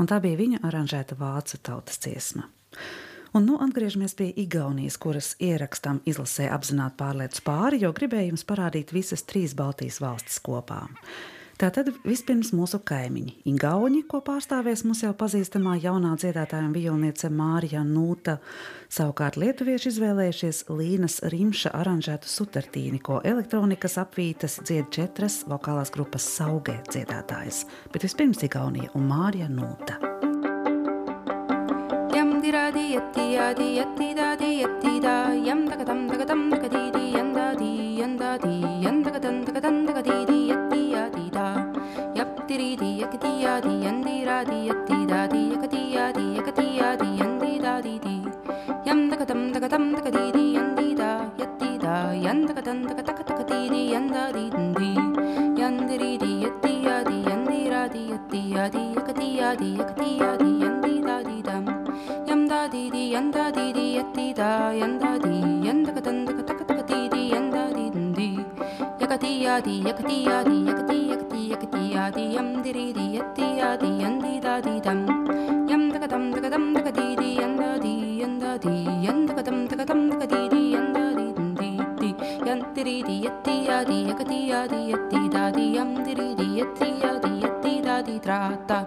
Un 0.00 0.08
tā 0.08 0.22
bija 0.24 0.40
viņa 0.40 0.62
aranžēta 0.64 1.20
vācu 1.20 1.60
tautas 1.68 2.00
dziesma. 2.00 2.48
Un 3.36 3.44
nu 3.44 3.60
atgriežamies 3.60 4.16
pie 4.16 4.32
Igaunijas, 4.32 4.96
kuras 4.96 5.34
ierakstam 5.44 6.00
izlasē 6.08 6.48
apzināti 6.48 6.96
pārlietas 7.04 7.44
pāri, 7.44 7.84
jo 7.84 7.92
gribēju 7.92 8.32
jums 8.32 8.48
parādīt 8.48 8.96
visas 8.96 9.28
trīs 9.28 9.52
Baltijas 9.52 10.00
valstis 10.00 10.40
kopā. 10.40 10.86
Tātad 11.54 11.86
vispirms 12.02 12.50
mūsu 12.50 12.80
kaimiņi- 12.82 13.36
Igauni, 13.52 14.00
ko 14.10 14.18
pārstāvēs 14.26 14.82
mums 14.84 15.04
jau 15.04 15.12
pazīstamā 15.14 15.76
jaunā 15.78 16.16
dziedātāja 16.18 16.66
un 16.66 16.72
violniece 16.74 17.30
Mārija 17.30 17.84
Nūta. 17.86 18.38
Savukārt 18.90 19.38
lietuvieši 19.38 19.92
izvēlējušies 19.92 20.64
Līnas 20.74 21.20
Rimša 21.22 21.70
aranžētu 21.78 22.26
sutartīni, 22.26 22.98
ko 23.00 23.20
elektronikas 23.22 23.94
apvītas 24.02 24.58
dzied 24.66 24.90
četras 24.90 25.44
vokālās 25.46 25.94
grupas 25.94 26.26
saugē 26.26 26.80
dziedātājas. 26.90 27.66
Bet 27.92 28.02
vispirms 28.02 28.42
Igaunija 28.42 28.90
un 28.98 29.06
Mārija 29.06 29.46
Nūta. 29.46 30.00
Yam 32.14 32.40
diradi 32.42 32.94
yatti 32.94 33.30
yadi 33.34 33.68
yatti 33.78 34.10
dadi 34.14 34.50
yatti 34.62 35.00
da 35.02 35.34
yam 35.34 35.68
dagatam 35.70 36.08
dagatam 36.10 36.50
dagadidi 36.50 37.14
yandadi 37.14 37.72
yandadi 38.00 38.53
diri 42.54 42.78
di 42.78 43.02
yakatiya 43.02 43.58
di 43.66 43.82
yandira 43.82 44.46
di 44.46 44.70
yatti 44.70 44.98
da 45.10 45.26
di 45.26 45.50
yakatiya 45.50 46.14
di 46.14 46.38
yakatiya 46.38 46.88
di 47.02 47.08
yandi 47.18 47.52
da 47.58 47.82
di 47.82 47.98
di 47.98 48.16
yam 48.86 49.10
takatam 49.10 49.50
takatam 49.50 49.90
takadi 49.90 50.30
di 50.30 50.44
yandi 50.54 50.94
da 50.94 51.26
yatti 51.34 51.70
da 51.82 52.14
yan 52.14 52.46
takatan 52.46 52.86
takataka 52.86 53.26
takati 53.26 53.58
di 53.74 53.82
yanda 53.90 54.30
di 54.30 54.46
di 54.54 54.90
yandiri 55.58 56.14
di 56.14 56.46
yattiya 56.46 57.02
di 57.02 57.18
yandira 57.26 57.82
di 57.90 58.02
yattiya 58.14 58.70
di 58.70 58.82
yakatiya 58.94 59.48
di 59.58 59.68
yakatiya 59.74 60.30
di 60.38 60.50
yandi 60.62 60.94
da 61.02 61.16
di 61.26 61.38
dam 61.42 61.64
yam 62.22 62.46
da 62.46 62.70
di 62.70 62.86
di 62.86 63.02
yanda 63.18 63.50
di 63.50 63.66
di 63.74 63.86
yatti 63.98 64.30
da 64.30 64.70
yanda 64.70 65.18
di 65.18 65.53
adi 69.54 69.74
yakati 69.86 70.16
adi 70.36 70.56
yakati 70.66 70.98
yakati 71.10 71.40
yakati 71.52 71.82
adi 72.04 72.24
yam 72.34 72.48
diri 72.64 72.86
di 72.96 73.04
yati 73.16 73.46
adi 73.66 73.90
yandi 74.02 74.32
da 74.44 74.54
di 74.64 74.74
dam 74.86 74.98
yam 75.70 75.82
daga 75.94 76.08
dam 76.12 76.24
daga 76.34 76.48
dam 76.54 76.64
daga 76.74 76.90
di 76.98 77.06
di 77.20 77.28
yanda 77.38 77.70
di 77.84 77.94
yanda 78.20 78.50
di 78.64 78.74
yanda 79.06 79.30
daga 79.30 79.42
dam 79.46 79.58
daga 79.70 79.84
dam 79.90 80.00
daga 80.10 80.26
di 80.32 80.42
di 80.54 80.62
yanda 80.74 81.04
di 81.18 81.26
di 81.38 81.70
di 82.00 82.10
yandiri 82.48 82.96
di 83.08 83.16
yati 83.26 83.56
adi 83.78 83.98
yakati 84.10 84.40
adi 84.60 84.80
yati 84.92 85.20
da 85.34 85.44
di 85.56 85.66
yam 85.78 85.90
diri 86.06 86.28
di 86.40 86.48
yati 86.58 86.90
adi 87.12 87.32
yati 87.46 87.72
da 87.86 87.96
di 88.02 88.16
tra 88.26 88.40
ta 88.66 88.80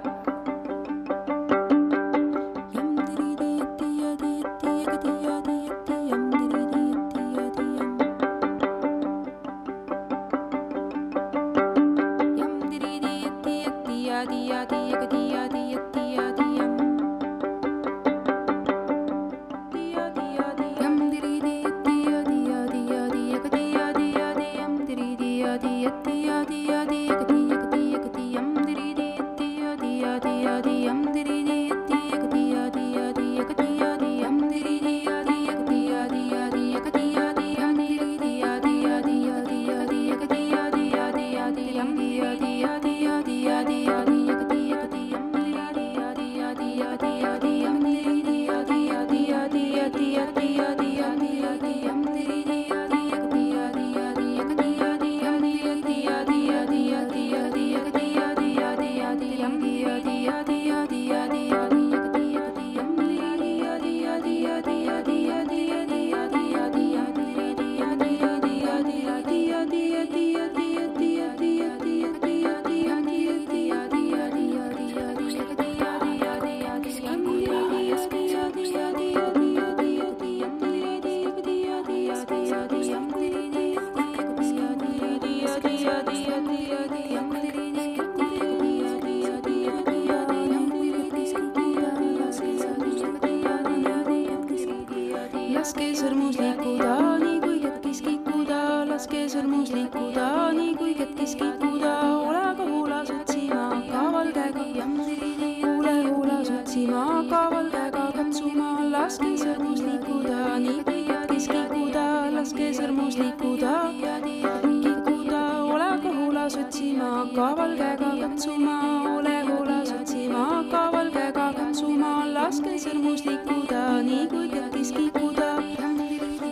laske 122.57 122.77
sõrmus 122.81 123.21
liikuda, 123.21 123.79
nii 124.01 124.23
kui 124.31 124.47
käkkis 124.49 124.89
kikuda. 124.95 125.49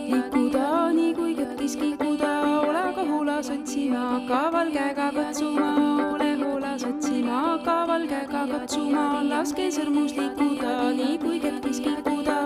liikuda 0.06 0.66
nii 0.94 1.14
kui 1.14 1.32
käkkis 1.34 1.74
kikuda, 1.80 2.30
ole 2.62 2.82
kahulas 2.94 3.50
otsima, 3.50 4.20
kaval 4.28 4.70
käega 4.70 5.08
katsuma, 5.16 5.70
ole 6.12 6.28
hoolas 6.42 6.84
otsima, 6.84 7.58
kaval 7.64 8.06
käega 8.06 8.44
katsuma, 8.52 9.24
laske 9.30 9.66
sõrmus 9.78 10.14
liikuda, 10.14 10.76
nii 11.00 11.18
kui 11.18 11.40
käkkis 11.40 11.80
kikuda. 11.80 12.38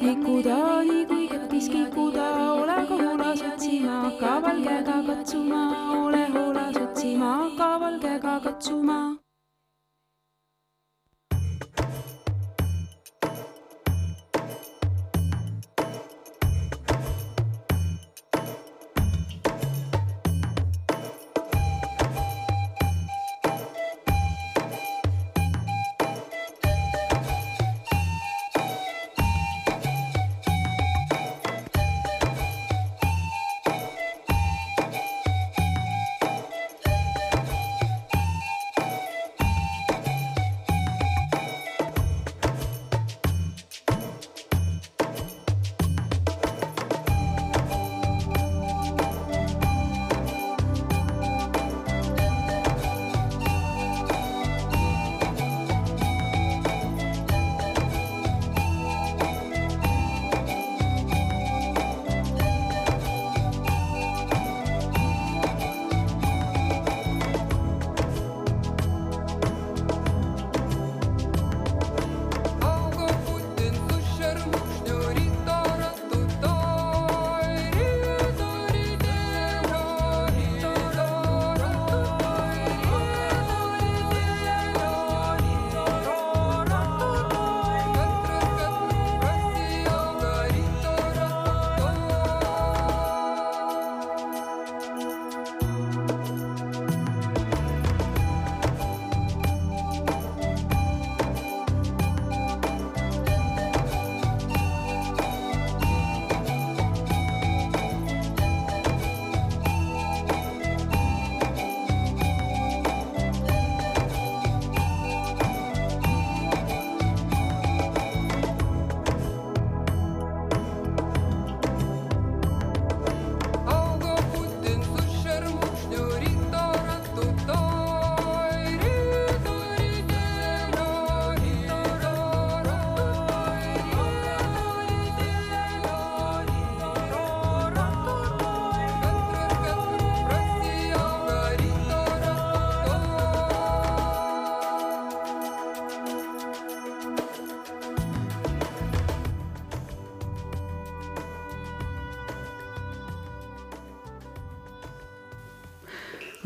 liikuda 0.00 0.56
nii 0.88 1.04
kui 1.12 1.28
käkkis 1.28 1.68
kikuda, 1.68 2.30
ole 2.54 2.78
kahulas 2.88 3.44
otsima, 3.52 4.00
kaval 4.20 4.64
käega 4.64 5.02
katsuma, 5.12 5.62
ole 6.00 6.24
hoolas 6.32 6.76
otsima, 6.76 7.36
kaval 7.60 8.00
käega 8.00 8.40
katsuma. 8.40 9.15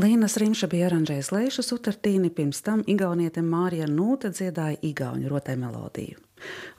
Līnas 0.01 0.38
Rimša 0.40 0.64
bija 0.70 0.86
aranžējis 0.88 1.28
Leišu 1.34 1.62
Sutartīni, 1.66 2.30
pirms 2.32 2.62
tam 2.64 2.80
Igaunietiem 2.88 3.44
Mārija 3.53 3.84
Nūte 3.90 4.30
dziedāja 4.32 4.78
Igauņu 4.86 5.28
rotē 5.28 5.59
melodiju. 5.61 6.16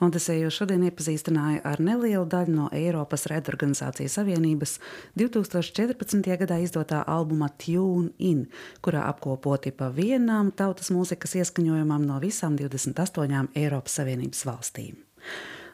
Odesēju 0.02 0.50
šodien 0.50 0.82
iepazīstināja 0.88 1.60
ar 1.70 1.78
nelielu 1.78 2.24
daļu 2.26 2.54
no 2.56 2.66
Eiropas 2.74 3.28
Redorganizācijas 3.30 4.16
Savienības 4.18 4.74
2014. 5.22 6.32
gadā 6.40 6.58
izdotā 6.64 7.04
albuma 7.06 7.52
Tune 7.62 8.10
In, 8.18 8.48
kurā 8.82 9.06
apkopoti 9.12 9.70
pa 9.70 9.92
vienām 9.94 10.50
tautas 10.58 10.90
mūzikas 10.90 11.36
ieskaņojumam 11.44 12.08
no 12.08 12.18
visām 12.24 12.58
28 12.58 13.52
Eiropas 13.54 14.00
Savienības 14.00 14.46
valstīm. 14.50 14.98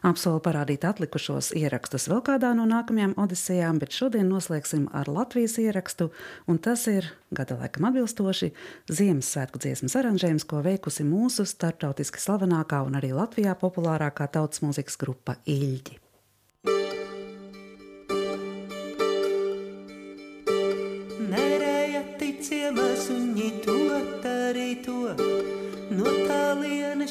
Apsolu 0.05 0.39
parādīt 0.43 0.85
atlikušos 0.87 1.51
ierakstus 1.59 2.07
vēl 2.11 2.21
kādā 2.25 2.53
no 2.55 2.63
nākamajām 2.69 3.17
odisejām, 3.19 3.81
bet 3.81 3.95
šodien 3.95 4.29
noslēgsim 4.31 4.87
ar 4.95 5.11
Latvijas 5.11 5.57
ierakstu, 5.59 6.09
un 6.47 6.59
tas 6.63 6.85
ir 6.87 7.11
gada 7.35 7.59
laikam 7.59 7.89
atbilstoši 7.91 8.53
Ziemassvētku 8.87 9.59
dziesmas 9.59 9.97
aranžējums, 9.99 10.47
ko 10.47 10.63
veikusi 10.65 11.07
mūsu 11.07 11.47
starptautiski 11.49 12.23
slavenākā 12.23 12.83
un 12.87 12.99
arī 13.01 13.11
Latvijā 13.15 13.57
populārākā 13.59 14.31
tautas 14.31 14.63
mūzikas 14.63 14.99
grupa 15.01 15.35
Ilģi. 15.45 16.08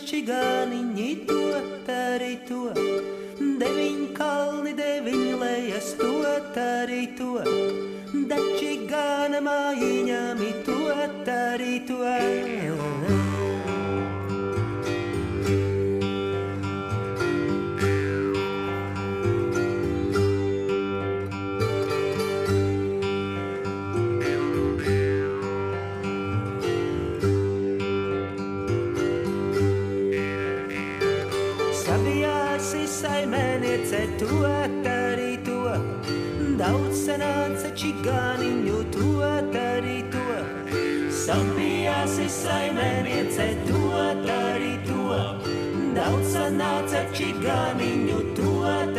Čigāniņi 0.08 1.10
to 1.28 1.40
arī 1.92 2.34
to. 2.48 2.72
Deviņ 3.60 4.00
kalni, 4.16 4.72
deviņ 4.78 5.24
lejas 5.42 5.92
to 6.00 6.12
arī 6.64 7.04
to. 7.18 7.44
Dači 8.32 8.74
gāna 8.88 9.42
mājiņami 9.44 10.52
to 10.68 10.78
arī 11.38 11.80
to. 11.88 13.27
To 34.28 34.38
arī 34.44 35.32
to. 35.44 35.58
Daudz 36.58 37.04
sanāca 37.06 37.70
čigāniņu 37.80 38.80
to 38.94 39.08
arī 39.24 39.98
to. 40.12 40.26
Sabijāsi 41.22 42.28
saimēniece 42.28 43.48
to 43.68 43.82
arī 44.36 44.74
to. 44.88 45.18
Daudz 45.96 46.34
sanāca 46.36 47.04
čigāniņu 47.16 48.22
to 48.36 48.52
arī 48.68 48.92
to. 48.92 48.97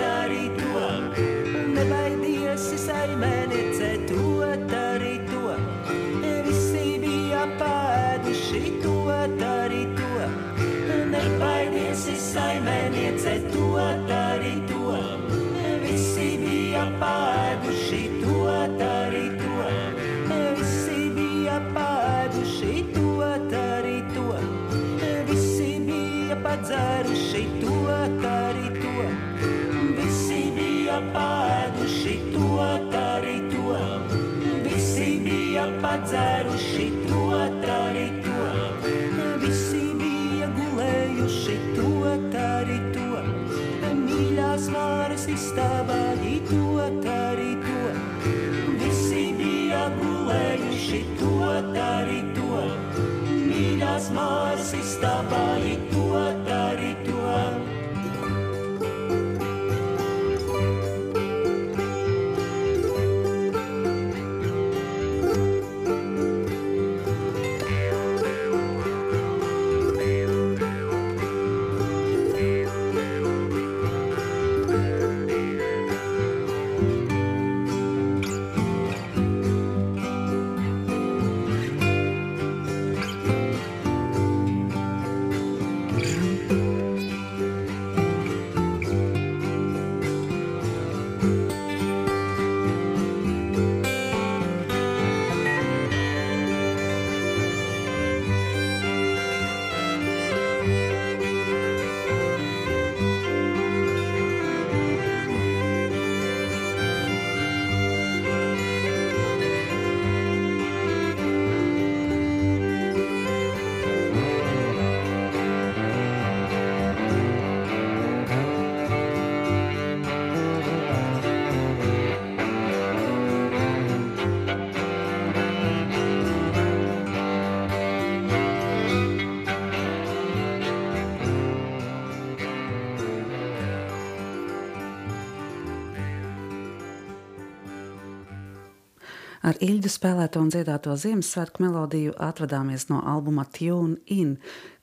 Ar 139.59 139.65
Ilģu 139.67 139.89
spēlēto 139.91 140.39
un 140.39 140.51
dziedāto 140.53 140.93
Ziemassvētku 140.95 141.59
melodiju 141.65 142.13
atvadāmies 142.23 142.85
no 142.87 143.01
albuma 143.03 143.43
Tune 143.43 143.97
In, 144.07 144.37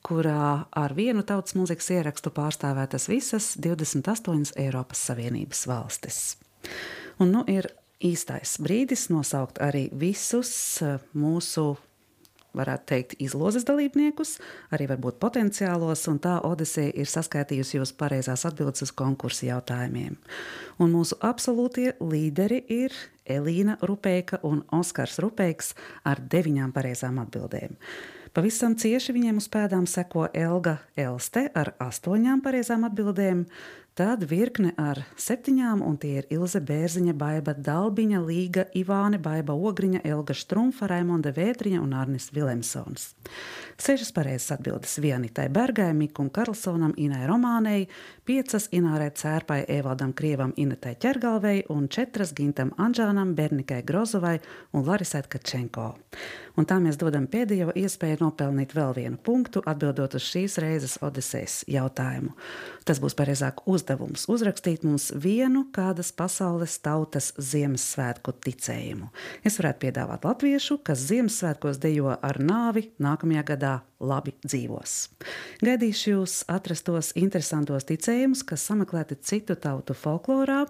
kurā 0.05 0.67
ar 0.69 0.93
vienu 0.93 1.23
tautas 1.25 1.57
mūzikas 1.57 1.89
ierakstu 1.95 2.29
pārstāvētas 2.37 3.09
visas 3.09 3.47
28 3.57 4.53
Eiropas 4.61 5.01
Savienības 5.09 5.65
valstis. 5.71 6.19
Un 7.17 7.33
nu 7.33 7.47
ir 7.49 7.71
īstais 8.05 8.59
brīdis 8.61 9.07
nosaukt 9.09 9.63
arī 9.65 9.87
visus 9.97 10.53
eh, 10.85 11.01
mūsu 11.17 11.71
varētu 12.57 12.89
teikt, 12.91 13.15
izlozes 13.23 13.67
dalībniekus, 13.69 14.37
arī 14.75 14.89
varbūt 14.91 15.21
potenciālos, 15.23 16.07
un 16.11 16.21
tā 16.23 16.39
Odisija 16.47 16.95
ir 16.95 17.11
saskaitījusi 17.11 17.79
jūs 17.79 17.95
pareizās 17.99 18.47
atbildes 18.49 18.87
uz 18.87 18.95
konkursu 18.97 19.49
jautājumiem. 19.51 20.17
Un 20.83 20.93
mūsu 20.93 21.19
absolūtie 21.25 21.93
līderi 22.01 22.63
ir 22.73 22.97
Elīna 23.27 23.79
Rupeika 23.83 24.41
un 24.47 24.63
Oskars 24.75 25.19
Rupeiks 25.23 25.75
ar 26.07 26.21
deviņām 26.23 26.75
pareizām 26.77 27.19
atbildēm. 27.25 27.77
Pavisam 28.37 28.75
cieši 28.77 29.15
viņiem 29.17 29.39
uz 29.41 29.47
pēdām 29.49 29.87
seko 29.89 30.27
Elga 30.37 30.77
Elste 31.01 31.47
ar 31.57 31.71
astoņām 31.81 32.43
pareizām 32.45 32.85
atbildēm, 32.85 33.47
Tad 33.97 34.27
virkne 34.29 34.75
ar 34.77 34.99
septiņām, 35.17 35.81
un 35.81 35.95
tie 35.97 36.19
ir 36.21 36.27
Ilze 36.37 36.61
Bērziņa, 36.61 37.15
Baiba 37.17 37.55
Dalbiņa, 37.57 38.19
Līga, 38.21 38.67
Ivāne, 38.77 39.17
Baiba 39.17 39.55
Ogriņa, 39.57 40.03
Elga 40.05 40.37
Štrumfa, 40.37 40.85
Raimonda 40.93 41.33
Vētriņa 41.33 41.81
un 41.81 41.95
Arnis 41.97 42.29
Vilemsons. 42.37 43.15
Sešas 43.81 44.13
pareizas 44.13 44.53
atbildes 44.59 44.99
Vianitai 45.01 45.49
Bergai, 45.49 45.95
Mikam 45.97 46.29
Karlsonam, 46.29 46.93
Inai 47.01 47.23
Romānei, 47.25 47.87
piecas 48.29 48.69
Inārai 48.77 49.15
Cērpai, 49.17 49.63
Evaldam 49.79 50.13
Krievam, 50.13 50.53
Inetai 50.61 50.93
Ķergalvei 51.01 51.63
un 51.73 51.89
četras 51.89 52.37
Gintam 52.37 52.75
Anžānam, 52.77 53.33
Bernikai 53.33 53.81
Grozovai 53.81 54.43
un 54.77 54.85
Larisai 54.85 55.25
Kačenko. 55.25 55.95
Un 56.57 56.65
tā 56.65 56.79
mēs 56.81 56.97
dodam 56.97 57.27
pēdējo 57.29 57.75
iespēju 57.77 58.23
nopelnīt 58.23 58.73
vēl 58.77 58.95
vienu 58.97 59.19
punktu, 59.21 59.61
atbildot 59.69 60.17
uz 60.17 60.25
šīs 60.25 60.57
reizes 60.65 60.97
Odisejas 61.05 61.63
jautājumu. 61.69 62.33
Tas 62.89 63.01
būs 63.03 63.17
pareizāk 63.19 63.61
uzdevums 63.87 64.27
uzrakstīt 64.29 64.83
mums 64.85 65.13
vienu 65.15 65.67
kādas 65.73 66.11
pasaules 66.13 66.79
tautas 66.83 67.33
Ziemassvētku 67.39 68.35
ticējumu. 68.43 69.11
Es 69.47 69.59
varētu 69.61 69.85
piedāvāt 69.87 70.25
latviešu, 70.27 70.81
kas 70.83 71.05
Ziemassvētkos 71.07 71.79
dejo 71.79 72.17
ar 72.19 72.41
nāvi 72.43 72.91
nākamajā 72.99 73.45
gadā 73.47 73.75
labi 74.01 74.35
dzīvos. 74.45 74.97
Gaidīšu 75.63 76.11
jūs 76.17 76.41
atrastos 76.51 77.13
interesantos 77.15 77.87
ticējumus, 77.87 78.43
kas 78.43 78.67
sameklēti 78.67 79.21
citu 79.23 79.55
tautu 79.55 79.95
folklorā, 79.95 80.65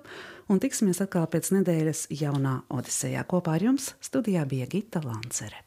un 0.52 0.60
tiksimies 0.60 1.00
atkal 1.00 1.26
pēc 1.32 1.54
nedēļas 1.56 2.08
jaunā 2.20 2.66
Odisejā. 2.68 3.24
Kopā 3.24 3.56
ar 3.56 3.70
jums 3.70 3.94
studijā 4.04 4.44
bija 4.44 4.68
Gita 4.68 5.00
Lancere. 5.04 5.64